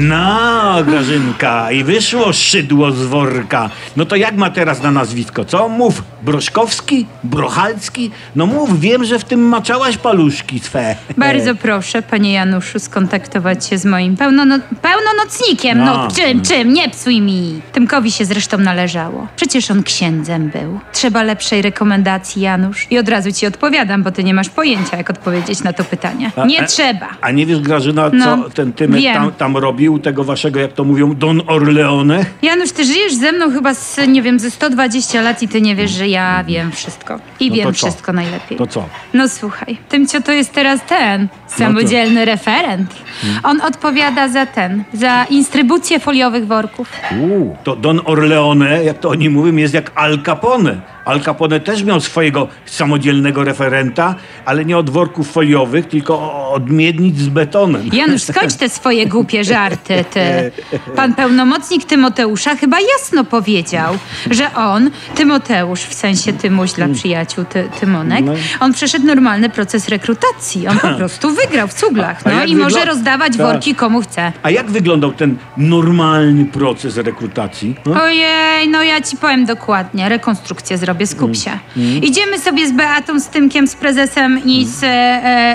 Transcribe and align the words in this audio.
No, 0.00 0.84
Grażynka, 0.86 1.72
i 1.72 1.84
wyszło 1.84 2.32
szydło 2.32 2.90
z 2.92 3.06
worka. 3.06 3.70
No 3.96 4.04
to 4.04 4.16
jak 4.16 4.36
ma 4.36 4.50
teraz 4.50 4.82
na 4.82 4.90
nazwisko, 4.90 5.44
co? 5.44 5.68
Mów, 5.68 6.02
Broszkowski? 6.22 7.06
Brochalski? 7.24 8.10
No 8.36 8.46
mów, 8.46 8.80
wiem, 8.80 9.04
że 9.04 9.18
w 9.18 9.24
tym 9.24 9.40
maczałaś 9.40 9.96
paluszki 9.96 10.58
swe. 10.58 10.96
Bardzo 11.16 11.54
proszę, 11.62 12.02
panie 12.02 12.32
Januszu, 12.32 12.78
skontaktować 12.78 13.66
się 13.66 13.78
z 13.78 13.84
moim 13.84 14.16
pełnono 14.16 14.58
pełnonocnikiem. 14.82 15.78
No, 15.78 15.84
No. 15.84 16.08
czym, 16.10 16.42
czym? 16.42 16.72
Nie 16.72 16.88
psuj 16.88 17.20
mi. 17.20 17.60
Tymkowi 17.72 18.12
się 18.12 18.24
zresztą 18.24 18.58
należało. 18.58 19.26
Przecież 19.36 19.70
on 19.70 19.82
księdzem 19.82 20.48
był. 20.50 20.80
Trzeba 20.92 21.22
lepszej 21.22 21.62
rekomendacji, 21.62 22.42
Janusz. 22.42 22.86
I 22.90 22.98
od 22.98 23.08
razu 23.08 23.32
ci 23.32 23.46
odpowiadam, 23.46 24.02
bo 24.02 24.10
ty 24.10 24.24
nie 24.24 24.34
masz 24.34 24.48
pojęcia, 24.48 24.96
jak 24.96 25.10
odpowiedzieć 25.10 25.62
na 25.62 25.72
to 25.72 25.84
pytanie. 25.84 26.30
Nie 26.46 26.62
a- 26.62 26.66
trzeba. 26.66 27.08
A 27.20 27.30
nie 27.30 27.46
wiesz, 27.46 27.60
Grażyna, 27.60 28.10
co 28.10 28.16
No, 28.16 28.50
ten 28.54 28.72
Tymek 28.72 29.02
tam, 29.14 29.32
tam 29.32 29.56
robił, 29.56 29.85
tego 30.02 30.24
waszego, 30.24 30.60
jak 30.60 30.72
to 30.72 30.84
mówią, 30.84 31.14
Don 31.14 31.42
Orleone? 31.46 32.24
Janusz, 32.42 32.72
ty 32.72 32.84
żyjesz 32.84 33.14
ze 33.14 33.32
mną 33.32 33.50
chyba 33.50 33.74
z, 33.74 34.08
nie 34.08 34.22
wiem, 34.22 34.38
ze 34.38 34.50
120 34.50 35.20
lat 35.22 35.42
i 35.42 35.48
ty 35.48 35.60
nie 35.60 35.76
wiesz, 35.76 35.90
że 35.90 36.08
ja 36.08 36.44
wiem 36.44 36.72
wszystko. 36.72 37.18
I 37.40 37.50
No 37.50 37.56
wiem 37.56 37.72
wszystko 37.74 38.12
najlepiej. 38.12 38.58
To 38.58 38.66
co? 38.66 38.84
No 39.14 39.28
słuchaj, 39.28 39.78
Tymcio 39.88 40.20
to 40.20 40.32
jest 40.32 40.52
teraz 40.52 40.80
ten, 40.88 41.28
samodzielny 41.46 42.24
referent. 42.24 42.94
On 43.42 43.60
odpowiada 43.60 44.28
za 44.28 44.46
ten, 44.46 44.84
za 44.92 45.24
instrybucję 45.30 46.00
foliowych 46.00 46.46
worków. 46.46 46.90
Uuu, 47.20 47.56
to 47.64 47.76
Don 47.76 48.00
Orleone, 48.04 48.84
jak 48.84 48.98
to 48.98 49.08
oni 49.08 49.30
mówią, 49.30 49.56
jest 49.56 49.74
jak 49.74 49.92
Al 49.94 50.22
Capone. 50.26 50.80
Al 51.06 51.20
Capone 51.20 51.60
też 51.60 51.82
miał 51.82 52.00
swojego 52.00 52.48
samodzielnego 52.64 53.44
referenta, 53.44 54.14
ale 54.44 54.64
nie 54.64 54.78
od 54.78 54.90
worków 54.90 55.32
foliowych, 55.32 55.88
tylko 55.88 56.44
od 56.50 56.70
miednic 56.70 57.18
z 57.18 57.28
betonem. 57.28 57.90
Janusz, 57.92 58.22
skończ 58.22 58.54
te 58.54 58.68
swoje 58.68 59.06
głupie 59.06 59.44
żarty, 59.44 60.04
ty. 60.10 60.52
Pan 60.96 61.14
pełnomocnik 61.14 61.84
Tymoteusza 61.84 62.56
chyba 62.56 62.76
jasno 62.80 63.24
powiedział, 63.24 63.94
że 64.30 64.54
on, 64.54 64.90
Tymoteusz, 65.14 65.80
w 65.80 65.94
sensie 65.94 66.32
Tymuś 66.32 66.72
dla 66.72 66.88
przyjaciół 66.88 67.44
ty, 67.44 67.68
Tymonek, 67.80 68.24
No. 68.24 68.32
on 68.60 68.72
przeszedł 68.72 69.06
normalny 69.06 69.48
proces 69.50 69.88
rekrutacji. 69.88 70.68
On 70.68 70.78
po 70.78 70.88
prostu 70.88 71.30
wygrał 71.30 71.68
w 71.68 71.74
cuglach, 71.74 72.24
no 72.24 72.44
i 72.44 72.56
może 72.56 72.84
rozdawać 72.84 73.36
Tak. 73.36 73.46
worki 73.46 73.74
komu 73.74 74.00
chce. 74.00 74.32
A 74.42 74.50
jak 74.50 74.70
wyglądał 74.70 75.12
ten 75.12 75.36
normalny 75.56 76.44
proces 76.44 76.96
rekrutacji? 76.96 77.76
No? 77.86 78.02
Ojej, 78.02 78.68
no 78.68 78.82
ja 78.82 79.00
ci 79.00 79.16
powiem 79.16 79.44
dokładnie. 79.44 80.08
Rekonstrukcję 80.08 80.78
zrobię, 80.96 81.06
skup 81.06 81.36
się. 81.36 81.58
Mm. 81.76 82.02
Idziemy 82.02 82.38
sobie 82.38 82.68
z 82.68 82.72
Beatą, 82.72 83.20
z 83.20 83.28
Tymkiem, 83.28 83.66
z 83.68 83.74
prezesem 83.74 84.40
i 84.44 84.64
z 84.66 84.82
e, 84.84 84.86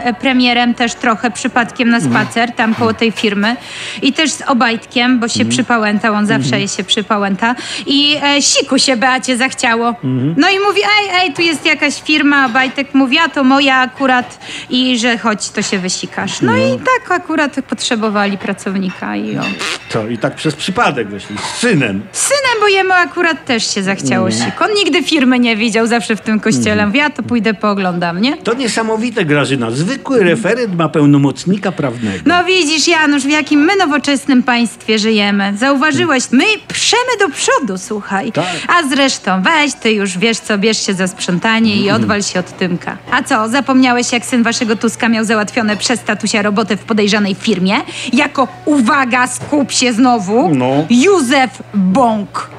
e, 0.06 0.14
premierem 0.14 0.74
też 0.74 0.94
trochę 0.96 1.32
przypadkiem 1.32 1.90
na 1.90 1.98
Mm. 1.98 2.12
spacer, 2.12 2.52
tam 2.52 2.76
koło 2.76 2.94
tej 2.94 3.12
firmy. 3.12 3.56
I 4.02 4.14
też 4.14 4.32
z 4.32 4.42
Obajtkiem, 4.42 5.20
bo 5.20 5.26
Mm. 5.26 5.30
się 5.30 5.46
przypałętał, 5.46 6.14
on 6.14 6.26
zawsze 6.28 6.68
się 6.68 6.84
przypałęta. 6.84 7.56
I 7.86 8.18
e, 8.24 8.42
siku 8.42 8.80
się 8.80 8.98
Beacie 8.98 9.38
zachciało. 9.38 9.96
No 10.38 10.50
i 10.50 10.60
mówi, 10.68 10.82
ej, 11.00 11.10
ej, 11.22 11.34
tu 11.34 11.42
jest 11.42 11.66
jakaś 11.66 12.02
firma. 12.02 12.46
Obajtek 12.46 12.94
mówi, 12.94 13.18
a 13.18 13.30
to 13.30 13.44
moja 13.44 13.76
akurat 13.78 14.40
i 14.70 15.00
że 15.00 15.18
chodź, 15.18 15.50
to 15.50 15.62
się 15.62 15.78
wysikasz. 15.80 16.42
No 16.42 16.58
i 16.58 16.80
tak 16.80 17.12
akurat 17.22 17.56
potrzebowali 17.70 18.38
pracownika 18.38 19.16
i 19.16 19.38
o. 19.38 19.42
To 19.90 20.08
i 20.08 20.18
tak 20.18 20.36
przez 20.36 20.56
przypadek 20.56 21.08
weszli, 21.10 21.38
z 21.38 21.58
synem. 21.60 22.02
Z 22.12 22.20
synem, 22.22 22.41
bo 22.62 22.68
jemu 22.68 22.92
akurat 22.94 23.46
też 23.46 23.74
się 23.74 23.84
zachciało 23.84 24.28
Mhm. 24.28 24.46
siku. 24.52 24.64
On 24.64 24.70
nigdy 24.76 25.04
firmy 25.04 25.40
nie 25.40 25.56
widział, 25.58 25.88
zawsze 25.88 26.16
w 26.16 26.22
tym 26.22 26.40
kościele. 26.40 26.86
Mówi, 26.88 27.00
ja 27.00 27.10
to 27.10 27.24
pójdę 27.24 27.54
pooglądam, 27.54 28.22
nie? 28.22 28.38
To 28.38 28.54
niesamowite, 28.54 29.26
Grażyna. 29.26 29.72
Zwykły 29.72 30.24
referent 30.24 30.76
ma 30.78 30.90
pełnomocnika 30.90 31.72
prawnego. 31.72 32.24
No 32.26 32.44
widzisz, 32.44 32.88
Janusz, 32.88 33.24
w 33.24 33.30
jakim 33.30 33.60
my 33.60 33.76
nowoczesnym 33.76 34.44
państwie 34.44 35.00
żyjemy. 35.00 35.54
Zauważyłeś, 35.58 36.24
my 36.32 36.44
przemy 36.68 37.12
do 37.20 37.30
przodu, 37.30 37.78
słuchaj. 37.78 38.32
Tak. 38.32 38.46
A 38.68 38.88
zresztą, 38.90 39.42
weź 39.44 39.74
ty 39.74 39.92
już, 39.92 40.18
wiesz 40.18 40.38
co, 40.40 40.58
bierz 40.58 40.86
się 40.86 40.94
za 40.94 41.08
sprzątanie 41.08 41.76
i 41.76 41.92
odwal 41.92 42.24
się 42.24 42.40
od 42.40 42.58
Tymka. 42.58 42.98
A 43.12 43.24
co, 43.24 43.50
zapomniałeś, 43.50 44.12
jak 44.14 44.26
syn 44.26 44.44
waszego 44.44 44.76
Tuska 44.76 45.10
miał 45.10 45.26
załatwione 45.26 45.78
przez 45.78 46.04
tatusia 46.04 46.42
robotę 46.42 46.78
w 46.78 46.84
podejrzanej 46.84 47.36
firmie? 47.36 47.76
Jako, 48.14 48.48
uwaga, 48.66 49.28
skup 49.28 49.72
się 49.72 49.94
znowu, 49.94 50.52
No. 50.56 50.86
Józef 50.90 51.50
Bąk. 51.74 52.51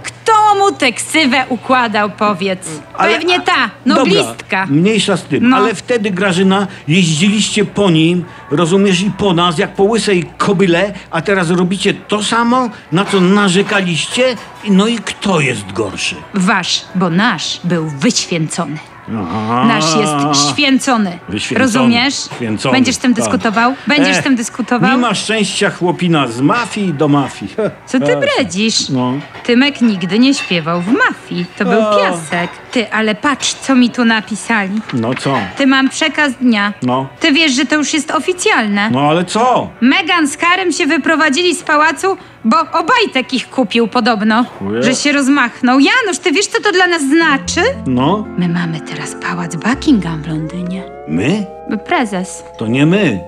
Kto 0.53 0.61
mu 0.71 0.73
tę 0.77 0.93
ksywę 0.93 1.45
układał, 1.49 2.11
powiedz? 2.11 2.69
Ale- 2.99 3.15
Pewnie 3.15 3.41
ta, 3.41 3.71
Dobra, 3.87 4.03
noblistka. 4.05 4.67
mniejsza 4.67 5.17
z 5.17 5.23
tym, 5.23 5.49
No. 5.49 5.57
ale 5.57 5.75
wtedy, 5.75 6.11
Grażyna, 6.11 6.67
jeździliście 6.89 7.65
po 7.65 7.91
nim, 7.91 8.25
rozumiesz, 8.51 9.01
i 9.01 9.11
po 9.11 9.35
nas, 9.35 9.59
jak 9.59 9.75
po 9.75 9.83
łysej 9.85 10.25
kobyle, 10.39 10.93
a 11.11 11.21
teraz 11.23 11.51
robicie 11.51 11.95
to 11.95 12.23
samo, 12.23 12.71
na 12.93 13.05
co 13.05 13.21
narzekaliście, 13.21 14.37
no 14.69 14.87
i 14.87 14.99
kto 14.99 15.41
jest 15.41 15.73
gorszy? 15.73 16.17
Wasz, 16.35 16.83
bo 16.95 17.11
nasz 17.11 17.61
był 17.65 17.89
wyświęcony. 17.89 18.77
Aha. 19.09 19.65
Nasz 19.69 19.97
jest 19.97 20.51
święcony. 20.53 21.19
Wyświęcony, 21.29 21.65
Rozumiesz? 21.65 22.15
święcony, 22.37 22.73
Będziesz 22.73 22.97
tym 22.97 23.15
tak. 23.15 23.25
dyskutował? 23.25 23.75
Będziesz 23.87 24.17
E, 24.17 24.23
tym 24.23 24.37
dyskutował? 24.37 24.91
Nie 24.91 24.97
ma 24.97 25.15
szczęścia 25.15 25.71
chłopina 25.71 26.29
z 26.29 26.41
mafii 26.41 26.95
do 26.95 27.09
mafii. 27.09 27.55
Co 27.87 28.01
ty 28.01 28.13
E, 28.13 28.21
bredzisz? 28.21 28.89
No. 28.89 29.13
Tymek 29.45 29.81
nigdy 29.81 30.19
nie 30.19 30.35
śpiewał 30.35 30.81
w 30.83 30.87
mafii. 30.93 31.47
To 31.59 31.65
był 31.65 31.81
O. 31.81 31.97
piasek. 31.97 32.51
Ty, 32.73 32.93
ale 32.93 33.15
patrz, 33.15 33.55
co 33.55 33.75
mi 33.75 33.91
tu 33.91 34.05
napisali. 34.05 34.81
No 34.95 35.15
co? 35.15 35.39
Ty 35.57 35.67
mam 35.67 35.89
przekaz 35.89 36.33
dnia. 36.41 36.73
No. 36.83 37.09
Ty 37.21 37.33
wiesz, 37.33 37.53
że 37.53 37.67
to 37.67 37.77
już 37.77 37.95
jest 37.95 38.11
oficjalne. 38.11 38.91
No 38.91 39.01
ale 39.01 39.25
co? 39.25 39.71
Megan 39.81 40.29
z 40.29 40.37
Karem 40.37 40.73
się 40.73 40.87
wyprowadzili 40.87 41.55
z 41.55 41.63
pałacu, 41.63 42.17
bo 42.45 42.57
Obajtek 42.73 43.35
ich 43.35 43.51
kupił 43.51 43.89
podobno. 43.89 44.45
Ojej. 44.69 44.83
Że 44.83 44.95
się 44.95 45.13
rozmachnął. 45.13 45.79
Janusz, 45.81 46.19
ty 46.19 46.33
wiesz, 46.33 46.47
co 46.47 46.63
to 46.63 46.73
dla 46.73 46.87
nas 46.87 47.03
znaczy? 47.03 47.61
No? 47.87 48.25
My 48.39 48.49
mamy 48.49 48.81
teraz 48.93 49.15
pałac 49.23 49.57
Buckingham 49.57 50.23
w 50.23 50.27
Londynie. 50.27 50.83
My? 51.09 51.47
Prezes. 51.87 52.45
To 52.57 52.67
nie 52.67 52.87
my. 52.87 53.21